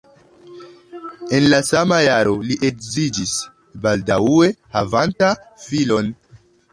[1.39, 3.33] En la sama jaro li edziĝis,
[3.83, 5.31] baldaŭe havanta
[5.67, 6.11] filon.